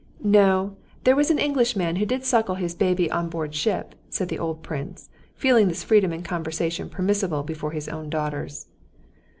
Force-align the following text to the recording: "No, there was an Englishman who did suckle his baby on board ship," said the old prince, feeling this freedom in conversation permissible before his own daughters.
"No, 0.23 0.77
there 1.03 1.15
was 1.15 1.29
an 1.29 1.37
Englishman 1.37 1.97
who 1.97 2.07
did 2.07 2.25
suckle 2.25 2.55
his 2.55 2.73
baby 2.73 3.11
on 3.11 3.29
board 3.29 3.53
ship," 3.53 3.93
said 4.09 4.29
the 4.29 4.39
old 4.39 4.63
prince, 4.63 5.09
feeling 5.35 5.67
this 5.67 5.83
freedom 5.83 6.11
in 6.11 6.23
conversation 6.23 6.89
permissible 6.89 7.43
before 7.43 7.69
his 7.69 7.87
own 7.87 8.09
daughters. 8.09 8.65